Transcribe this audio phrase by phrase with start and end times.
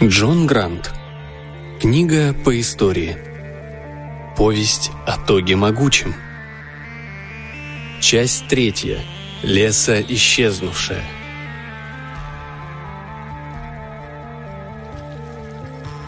[0.00, 0.92] Джон Грант.
[1.80, 3.16] Книга по истории.
[4.36, 6.14] Повесть о Тоге Могучем.
[8.00, 9.00] Часть третья.
[9.42, 11.02] Леса исчезнувшая.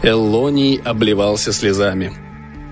[0.01, 2.13] Эллоний обливался слезами.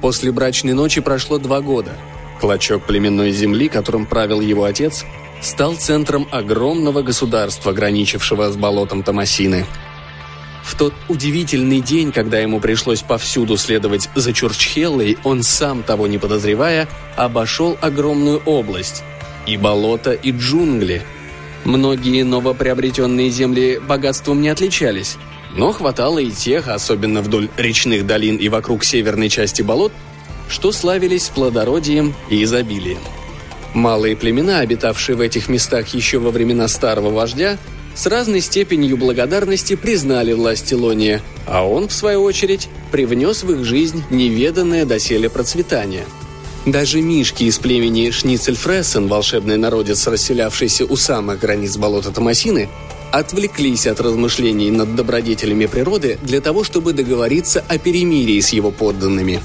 [0.02, 1.98] После брачной ночи прошло два года.
[2.40, 5.04] Клочок племенной земли, которым правил его отец,
[5.42, 9.66] стал центром огромного государства, граничившего с болотом Томасины–
[10.70, 16.20] в тот удивительный день, когда ему пришлось повсюду следовать за Чурчхеллой, он сам, того не
[16.20, 19.04] подозревая, обошел огромную область.
[19.48, 21.02] И болото, и джунгли.
[21.66, 25.18] Многие новоприобретенные земли богатством не отличались,
[25.56, 29.92] но хватало и тех, особенно вдоль речных долин и вокруг северной части болот,
[30.50, 33.02] что славились плодородием и изобилием.
[33.74, 37.58] Малые племена, обитавшие в этих местах еще во времена старого вождя,
[38.00, 43.66] с разной степенью благодарности признали власть Илония, а он, в свою очередь, привнес в их
[43.66, 46.06] жизнь неведанное доселе процветание.
[46.66, 52.70] Даже мишки из племени Шницельфрессен, волшебный народец, расселявшийся у самых границ болота Томасины,
[53.12, 59.42] отвлеклись от размышлений над добродетелями природы для того, чтобы договориться о перемирии с его подданными.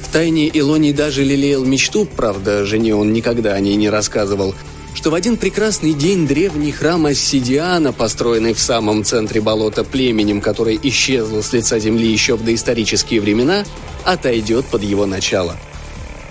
[0.00, 4.54] В тайне Илоний даже лелеял мечту, правда, жене он никогда о ней не рассказывал–
[5.04, 10.78] что в один прекрасный день древний храм Ассидиана, построенный в самом центре болота племенем, которое
[10.82, 13.66] исчезло с лица земли еще в доисторические времена,
[14.02, 15.58] отойдет под его начало.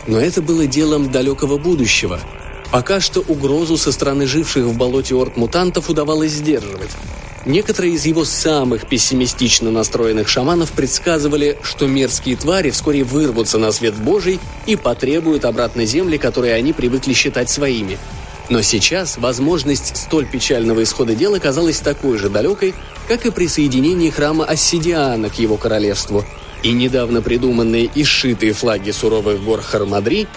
[0.08, 2.20] Но это было делом далекого будущего.
[2.72, 6.90] Пока что угрозу со стороны живших в болоте орд-мутантов удавалось сдерживать.
[7.46, 13.94] Некоторые из его самых пессимистично настроенных шаманов предсказывали, что мерзкие твари вскоре вырвутся на свет
[13.94, 18.00] Божий и потребуют обратно земли, которые они привыкли считать своими–
[18.54, 22.76] но сейчас возможность столь печального исхода дела казалась такой же далекой,
[23.08, 26.24] как и присоединение храма Ассидиана к его королевству,
[26.62, 30.28] и недавно придуманные и сшитые флаги суровых гор Хармадри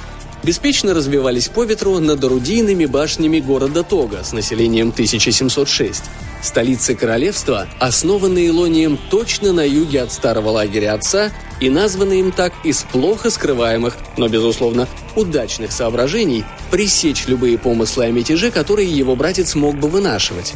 [0.43, 6.04] беспечно развивались по ветру над орудийными башнями города Тога с населением 1706,
[6.46, 12.52] столицы королевства, основанной Илонием точно на юге от старого лагеря отца и названной им так
[12.64, 19.54] из плохо скрываемых, но, безусловно, удачных соображений пресечь любые помыслы о мятеже, которые его братец
[19.54, 20.54] мог бы вынашивать.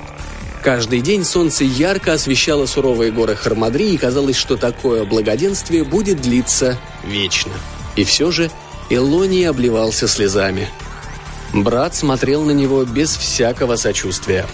[0.62, 6.78] Каждый день солнце ярко освещало суровые горы Хармадри, и казалось, что такое благоденствие будет длиться
[7.04, 7.52] вечно.
[7.96, 8.50] И все же
[8.90, 10.68] Элоний обливался слезами.
[11.52, 14.46] Брат смотрел на него без всякого сочувствия.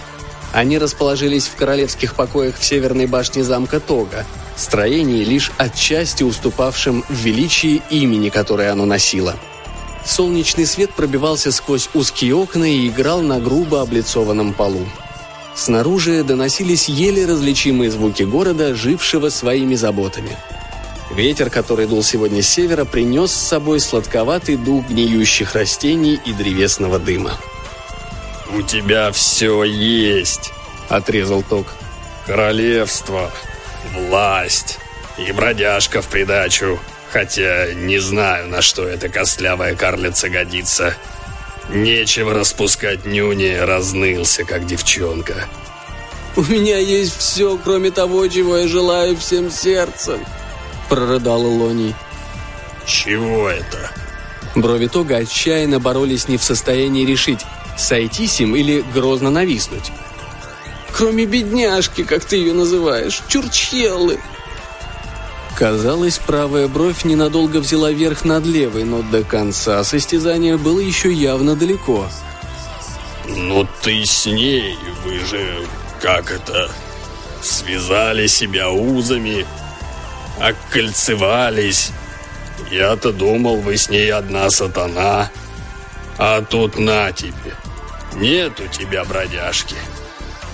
[0.53, 4.25] Они расположились в королевских покоях в северной башне замка Тога,
[4.55, 9.35] строении лишь отчасти уступавшим в величии имени, которое оно носило.
[10.05, 14.87] Солнечный свет пробивался сквозь узкие окна и играл на грубо облицованном полу.
[15.53, 20.37] Снаружи доносились еле различимые звуки города, жившего своими заботами–
[21.09, 26.99] Ветер, который дул сегодня с севера, принес с собой сладковатый дух гниющих растений и древесного
[26.99, 27.37] дыма.
[28.53, 30.51] «У тебя все есть»,—
[30.89, 31.67] отрезал Ток.
[32.25, 33.31] «Королевство,
[33.93, 34.79] власть
[35.17, 36.79] и бродяжка в придачу.
[37.11, 40.93] Хотя не знаю, на что эта костлявая карлица годится.
[41.69, 45.47] Нечего распускать нюни, разнылся, как девчонка».
[46.35, 50.23] «У меня есть все, кроме того, чего я желаю всем сердцем»,–
[50.89, 51.95] прорыдал Лоний.
[52.85, 53.91] «Чего это?»
[54.55, 57.41] Брови Тога отчаянно боролись не в состоянии решить,
[57.77, 59.91] сойтись им или грозно нависнуть.
[60.95, 64.19] «Кроме бедняжки, как ты ее называешь, чурчхеллы!»
[65.57, 71.55] Казалось, правая бровь ненадолго взяла верх над левой, но до конца состязания было еще явно
[71.55, 72.07] далеко.
[73.27, 75.65] «Ну ты с ней, вы же,
[76.01, 76.69] как это,
[77.41, 79.45] связали себя узами,
[80.39, 81.91] окольцевались.
[82.71, 85.29] Я-то думал, вы с ней одна сатана.
[86.17, 87.53] А тут на тебе.
[88.17, 89.75] Нет у тебя бродяжки.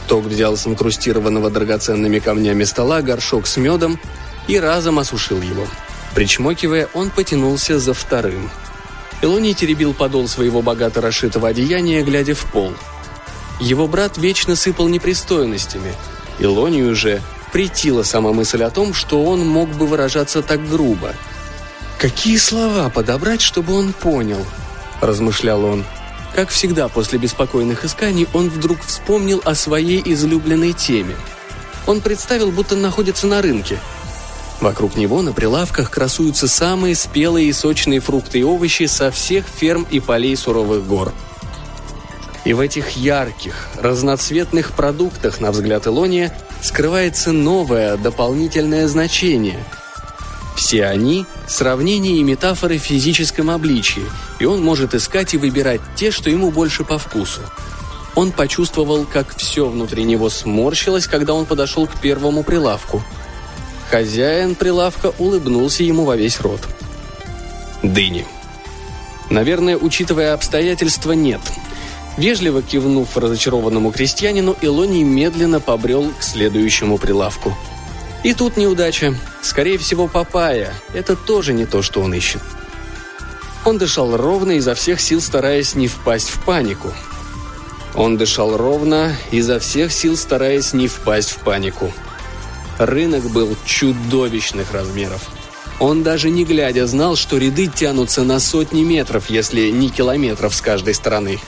[0.07, 3.99] Ток взял с инкрустированного драгоценными камнями стола горшок с медом
[4.47, 5.65] и разом осушил его.
[6.13, 8.51] Причмокивая, он потянулся за вторым.
[9.21, 12.73] Элоний теребил подол своего богато расшитого одеяния, глядя в пол.
[13.61, 15.93] Его брат вечно сыпал непристойностями.
[16.39, 17.21] Илонию же
[17.53, 21.13] претила сама мысль о том, что он мог бы выражаться так грубо.
[21.97, 24.45] «Какие слова подобрать, чтобы он понял?»–
[25.01, 25.85] размышлял он.
[26.33, 31.15] Как всегда после беспокойных исканий, он вдруг вспомнил о своей излюбленной теме.
[31.85, 33.77] Он представил, будто находится на рынке.
[34.59, 39.85] Вокруг него на прилавках красуются самые спелые и сочные фрукты и овощи со всех ферм
[39.91, 41.13] и полей суровых гор.
[42.45, 49.59] И в этих ярких, разноцветных продуктах, на взгляд Илония, скрывается новое, дополнительное значение.
[50.63, 54.05] Все они– сравнения и метафоры в физическом обличии,
[54.39, 57.41] и он может искать и выбирать те, что ему больше по вкусу.
[58.15, 63.03] Он почувствовал, как все внутри него сморщилось, когда он подошел к первому прилавку.
[63.91, 66.61] Хозяин прилавка улыбнулся ему во весь рот.
[67.81, 68.25] Дыни.
[69.29, 71.41] Наверное, учитывая обстоятельства, нет.
[72.15, 77.53] Вежливо кивнув разочарованному крестьянину, Илоний медленно побрел к следующему прилавку.
[78.23, 79.13] И тут неудача.
[79.43, 80.73] Скорее всего, папая.
[80.93, 82.41] Это тоже не то, что он ищет.
[83.65, 86.93] Он дышал ровно, изо всех сил стараясь не впасть в панику.
[87.93, 91.91] Он дышал ровно, изо всех сил стараясь не впасть в панику.
[92.79, 95.29] Рынок был чудовищных размеров.
[95.79, 100.61] Он даже не глядя знал, что ряды тянутся на сотни метров, если не километров с
[100.61, 101.39] каждой стороны.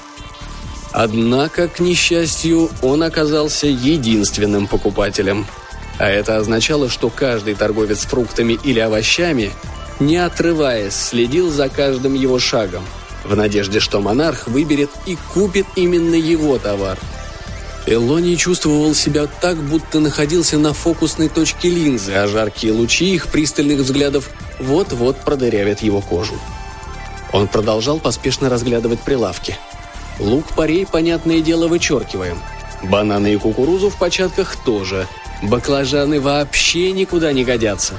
[0.92, 5.46] Однако, к несчастью, он оказался единственным покупателем.
[5.98, 9.52] А это означало, что каждый торговец фруктами или овощами,
[10.00, 12.84] не отрываясь, следил за каждым его шагом,
[13.24, 16.98] в надежде, что монарх выберет и купит именно его товар–
[17.88, 23.82] Элоний чувствовал себя так, будто находился на фокусной точке линзы, а жаркие лучи их пристальных
[23.82, 26.34] взглядов вот-вот продырявят его кожу.
[27.32, 29.56] Он продолжал поспешно разглядывать прилавки.
[30.20, 32.40] Лук-порей, понятное дело, вычеркиваем.
[32.82, 35.08] Бананы и кукурузу в початках тоже.
[35.42, 37.94] Баклажаны вообще никуда не годятся.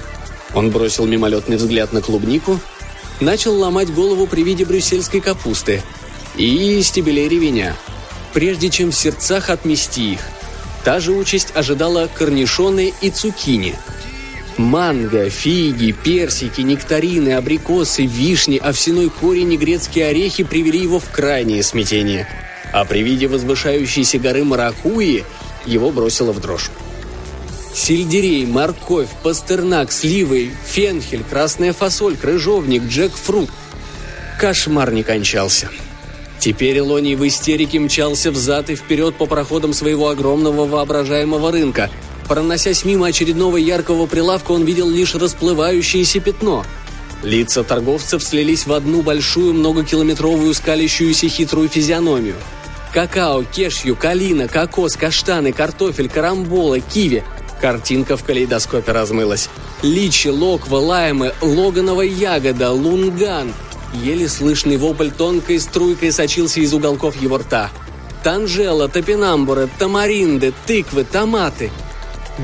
[0.55, 2.59] Он бросил мимолетный взгляд на клубнику,
[3.21, 5.83] начал ломать голову при виде брюссельской капусты
[6.37, 7.77] и стебелей ревеня–
[8.37, 10.21] прежде чем в сердцах отмести их.
[10.85, 13.75] Та же участь ожидала корнишоны и цукини.
[14.59, 21.63] Манго, фиги, персики, нектарины, абрикосы, вишни, овсяной корень и грецкие орехи привели его в крайнее
[21.63, 22.29] смятение.
[22.75, 25.25] А при виде возвышающейся горы Маракуи
[25.65, 26.71] его бросило в дрожь.
[27.77, 33.51] Сельдерей, морковь, пастернак, сливы, фенхель, красная фасоль, крыжовник, джекфрут.
[34.41, 35.69] Кошмар не кончался.
[36.39, 41.91] Теперь Илоний в истерике мчался взад и вперед по проходам своего огромного воображаемого рынка.
[42.27, 46.65] Проносясь мимо очередного яркого прилавка, он видел лишь расплывающееся пятно.
[47.23, 52.37] Лица торговцев слились в одну большую многокилометровую скалящуюся хитрую физиономию.
[52.95, 57.23] Какао, кешью, калина, кокос, каштаны, картофель, карамбола, киви.
[57.67, 59.51] Картинка в калейдоскопе размылась.
[59.83, 63.53] Личи, локва, лаймы, логанова ягода, лунган–
[63.93, 67.71] Еле слышный вопль тонкой струйкой сочился из уголков его рта.
[68.23, 71.73] Танжела, топинамбуры, тамаринды, тыквы, томаты.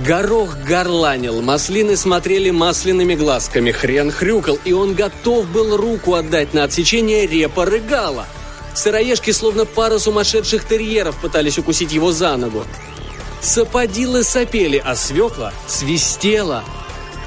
[0.05, 6.65] Горох горланил, маслины смотрели масляными глазками, хрен хрюкал, и он готов был руку отдать на
[6.65, 8.27] отсечение репа рыгала.
[8.75, 12.65] Сыроежки, словно пара сумасшедших терьеров, пытались укусить его за ногу.
[13.43, 16.65] Саподилы сопели, а свекла свистела–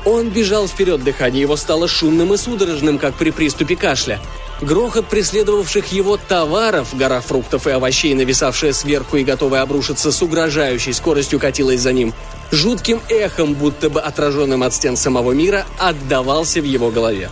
[0.05, 4.19] он бежал вперед, дыхание его стало шумным и судорожным, как при приступе кашля.
[4.61, 10.93] Грохот преследовавших его товаров, гора фруктов и овощей, нависавшая сверху и готовая обрушиться с угрожающей
[10.93, 12.13] скоростью, катилась за ним.
[12.51, 17.31] Жутким эхом, будто бы отраженным от стен самого мира, отдавался в его голове.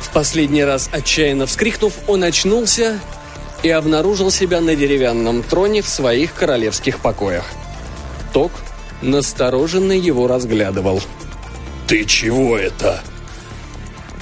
[0.00, 2.98] В последний раз, отчаянно вскрикнув, он очнулся
[3.62, 7.44] и обнаружил себя на деревянном троне в своих королевских покоях.
[8.36, 8.52] Ток
[9.00, 11.00] настороженно его разглядывал–
[11.86, 13.02] «Ты чего это?»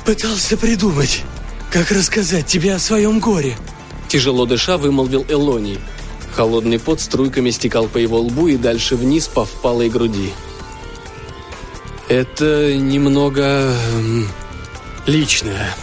[0.06, 1.24] «Пытался придумать,
[1.72, 3.56] как рассказать тебе о своем горе»,
[4.06, 5.80] Тяжело дыша вымолвил Элоний.
[6.32, 10.32] Холодный пот струйками стекал по его лбу и дальше вниз по впалой груди.
[12.08, 13.74] «Это немного...
[15.06, 15.74] личное».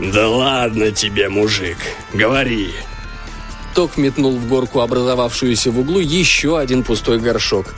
[0.00, 1.78] «Да ладно тебе, мужик,
[2.12, 2.74] говори».
[3.76, 7.74] Ток метнул в горку, образовавшуюся в углу, еще один пустой горшок.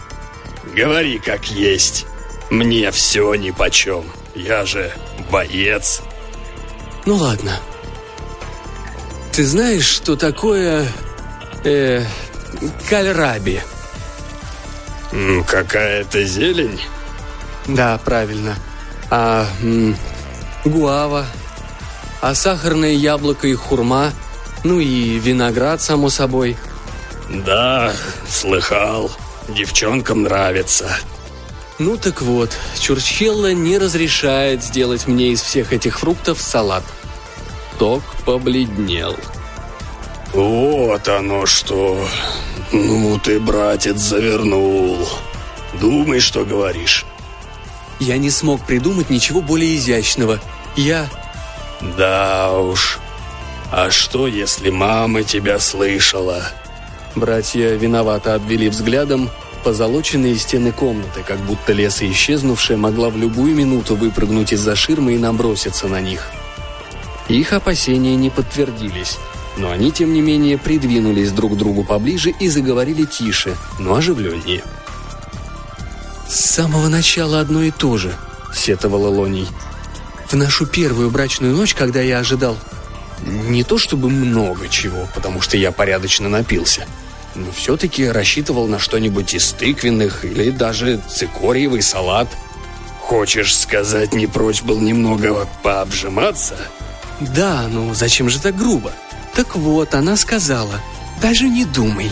[0.75, 2.07] «Говори как есть».
[2.51, 4.05] Мне все нипочем.
[4.35, 4.93] Я же
[5.31, 6.01] боец.
[7.05, 7.61] Ну ладно.
[9.33, 10.87] Ты знаешь, что такое...
[11.65, 12.05] Э,
[12.89, 13.63] кальраби?
[15.47, 16.81] Какая-то зелень?
[17.67, 18.57] Да, правильно.
[19.11, 19.97] А м,
[20.65, 21.27] гуава,
[22.21, 24.13] а сахарное яблоко и хурма,
[24.65, 26.57] ну и виноград, само собой.
[27.29, 27.93] Да,
[28.29, 29.11] слыхал.
[29.49, 30.91] Девчонкам нравится.
[31.79, 36.83] Ну так вот, Чурчхелла не разрешает сделать мне из всех этих фруктов салат.
[37.79, 39.17] Ток побледнел.
[40.33, 42.05] Вот оно что.
[42.73, 45.09] Ну ты, братец, завернул.
[45.81, 47.07] Думай, что говоришь.
[48.01, 50.41] Я не смог придумать ничего более изящного.
[50.77, 51.09] Я...
[51.97, 52.99] Да уж.
[53.71, 56.43] А что, если мама тебя слышала?
[57.15, 59.31] Братья виновато обвели взглядом
[59.63, 65.19] позолоченные стены комнаты, как будто леса исчезнувшая могла в любую минуту выпрыгнуть из-за ширмы и
[65.19, 66.31] наброситься на них.
[67.29, 69.19] Их опасения не подтвердились,
[69.59, 74.63] но они, тем не менее, придвинулись друг к другу поближе и заговорили тише, но оживленнее.
[76.27, 78.15] «С самого начала одно и то же»,—
[78.55, 79.49] сетовала Лоний.
[80.29, 82.57] «В нашу первую брачную ночь, когда я ожидал...»
[83.23, 86.87] «Не то чтобы много чего, потому что я порядочно напился»,
[87.35, 92.29] но все-таки рассчитывал на что-нибудь из тыквенных или даже цикорьевый салат.
[93.01, 96.57] Хочешь сказать, не прочь был немного пообжиматься?
[97.21, 98.93] Да, но зачем же так грубо?
[99.35, 100.81] Так вот, она сказала,
[101.23, 102.11] даже не думай.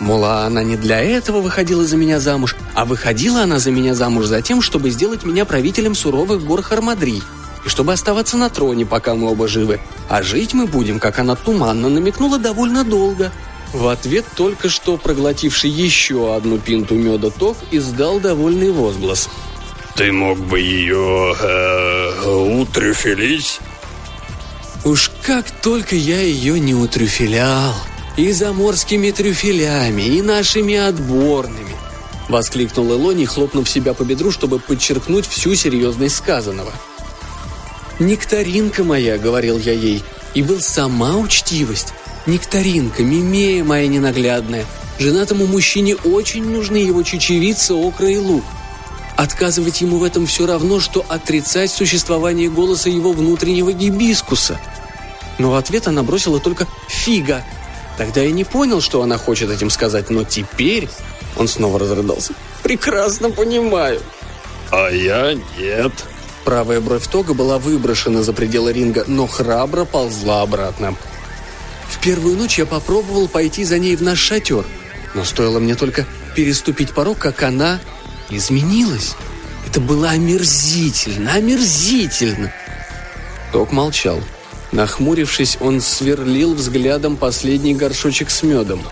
[0.00, 3.94] Мол, а она не для этого выходила за меня замуж, а выходила она за меня
[3.94, 7.22] замуж за тем, чтобы сделать меня правителем суровых гор Хармадри,
[7.64, 9.80] и чтобы оставаться на троне, пока мы оба живы.
[10.08, 13.32] А жить мы будем, как она туманно намекнула, довольно долго.
[13.72, 19.28] В ответ только что проглотивший еще одну пинту меда Ток издал довольный возглас.
[19.96, 21.34] «Ты мог бы ее...
[21.40, 23.60] Э, утрюфелить?»
[24.84, 27.74] Уж как только я ее не утрюфелял.
[28.16, 31.74] И заморскими трюфелями, и нашими отборными.
[32.28, 36.72] Воскликнул Элони, хлопнув себя по бедру, чтобы подчеркнуть всю серьезность сказанного.
[37.98, 40.02] «Нектаринка моя»,— говорил я ей,—
[40.34, 41.94] и был сама учтивость.
[42.26, 44.66] Нектаринка, мимея моя ненаглядная.
[44.98, 48.44] Женатому мужчине очень нужны его чечевица, окра и лук.
[49.16, 54.58] Отказывать ему в этом все равно, что отрицать существование голоса его внутреннего гибискуса.
[55.38, 57.42] Но в ответ она бросила только «фига».
[57.96, 60.88] Тогда я не понял, что она хочет этим сказать, но теперь...
[61.36, 62.32] Он снова разрыдался.
[62.62, 64.00] «Прекрасно понимаю».
[64.70, 65.92] «А я нет»,
[66.44, 70.94] Правая бровь Тога была выброшена за пределы ринга, но храбро ползла обратно.
[71.88, 74.64] В первую ночь я попробовал пойти за ней в наш шатер,
[75.14, 77.80] но стоило мне только переступить порог, как она
[78.28, 79.14] изменилась.
[79.66, 82.52] Это было омерзительно, омерзительно.
[83.52, 84.20] Ток молчал.
[84.72, 88.82] Нахмурившись, он сверлил взглядом последний горшочек с медом.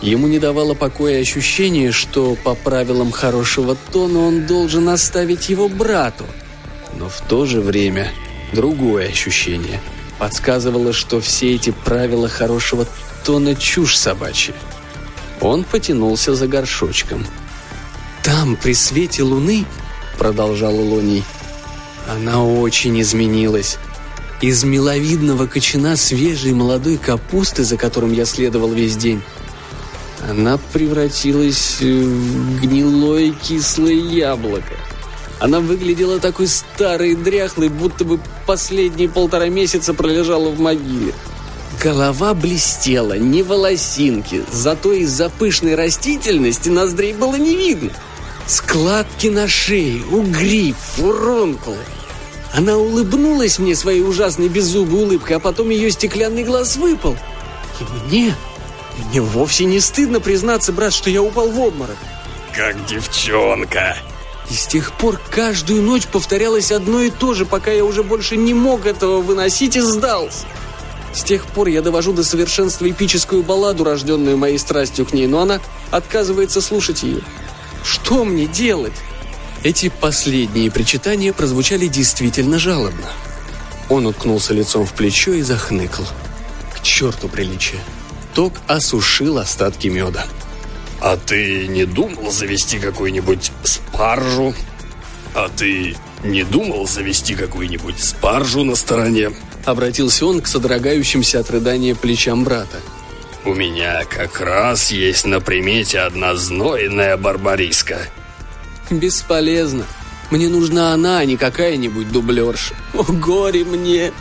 [0.00, 6.24] Ему не давало покоя ощущение, что по правилам хорошего тона он должен оставить его брату.
[6.98, 8.12] Но в то же время
[8.52, 9.80] другое ощущение–
[10.18, 12.86] подсказывало, что все эти правила хорошего
[13.24, 14.54] тона чушь собачья.
[15.40, 17.26] Он потянулся за горшочком.
[18.22, 19.64] «Там, при свете луны»,—
[20.18, 21.24] продолжал Лоний,—
[22.08, 23.78] «она очень изменилась.
[24.40, 29.22] Из миловидного кочана свежей молодой капусты, за которым я следовал весь день,
[30.28, 34.74] она превратилась в гнилое кислое яблоко.
[35.38, 41.12] Она выглядела такой старой и дряхлой, будто бы последние полтора месяца пролежала в могиле.
[41.82, 47.90] Голова блестела, не волосинки, зато из-за пышной растительности ноздрей было не видно.
[48.46, 51.76] Складки на шее, угриф, фурункулы.
[52.54, 57.16] Она улыбнулась мне своей ужасной беззубой улыбкой, а потом ее стеклянный глаз выпал.
[57.80, 58.34] И мне,
[59.10, 61.96] мне вовсе не стыдно признаться, брат, что я упал в обморок.
[62.54, 63.96] «Как девчонка!»
[64.50, 68.36] И с тех пор каждую ночь повторялось одно и то же, пока я уже больше
[68.36, 70.46] не мог этого выносить и сдался.
[71.12, 75.40] С тех пор я довожу до совершенства эпическую балладу, рожденную моей страстью к ней, но
[75.40, 75.60] она
[75.90, 77.22] отказывается слушать ее.
[77.82, 78.92] Что мне делать?
[79.64, 83.10] Эти последние причитания прозвучали действительно жалобно.
[83.88, 86.04] Он уткнулся лицом в плечо и захныкал.
[86.74, 87.80] К черту приличие.
[88.34, 90.26] Ток осушил остатки меда.
[91.06, 94.52] «А ты не думал завести какую-нибудь спаржу?»
[95.36, 95.94] «А ты
[96.24, 99.30] не думал завести какую-нибудь спаржу на стороне?»
[99.64, 102.80] Обратился он к содрогающимся от рыдания плечам брата.
[103.44, 108.00] «У меня как раз есть на примете одна знойная барбариска».
[108.90, 109.84] «Бесполезно.
[110.32, 112.74] Мне нужна она, а не какая-нибудь дублерша.
[112.94, 114.12] О, горе мне!»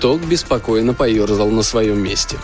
[0.00, 2.36] Ток беспокойно поерзал на своем месте.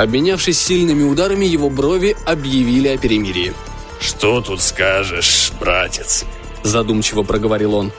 [0.00, 3.52] Обменявшись сильными ударами, его брови объявили о перемирии.
[4.00, 6.24] «Что тут скажешь, братец?»–
[6.62, 7.92] задумчиво проговорил он.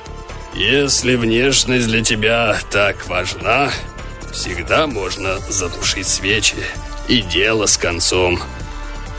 [0.56, 3.70] «Если внешность для тебя так важна,
[4.34, 6.56] всегда можно задушить свечи,
[7.08, 8.40] и дело с концом.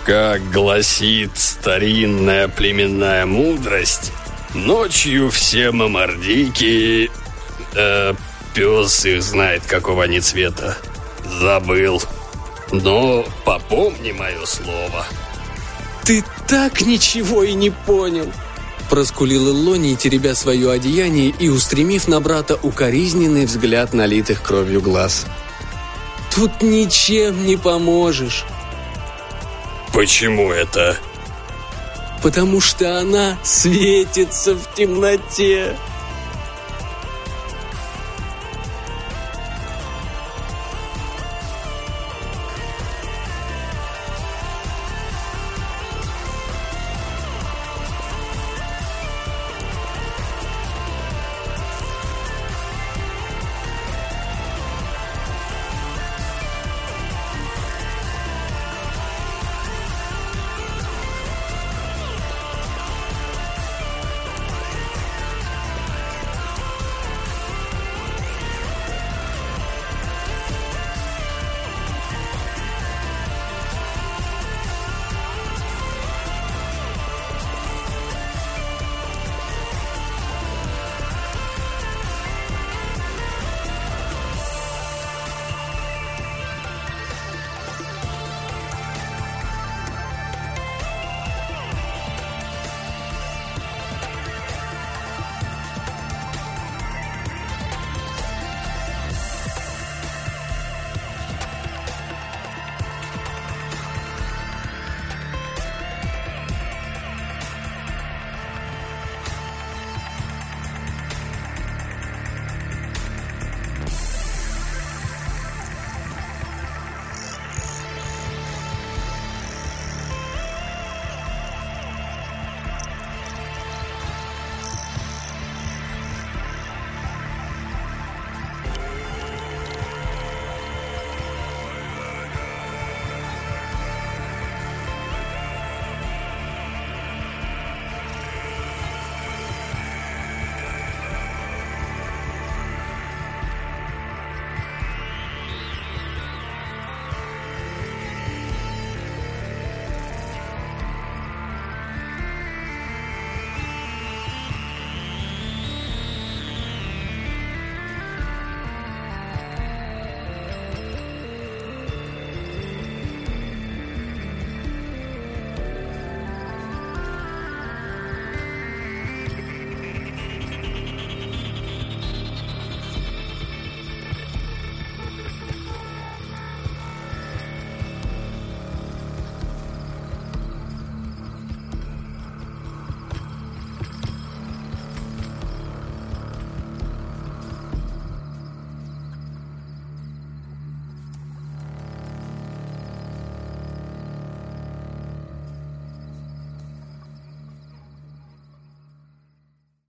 [0.05, 4.11] Как гласит старинная племенная мудрость,
[4.55, 7.13] ночью все мамардики...
[7.75, 8.15] Э,
[8.55, 10.77] пес их знает, какого они цвета.
[11.41, 12.03] Забыл».
[12.73, 15.07] Но попомни мое слово.
[16.05, 18.33] Ты так ничего и не понял.
[18.91, 25.27] Проскулил Илони, теребя свое одеяние и устремив на брата укоризненный взгляд налитых кровью глаз.
[26.35, 28.45] Тут ничем не поможешь.
[29.93, 30.99] Почему это?
[32.23, 35.77] потому что она светится в темноте.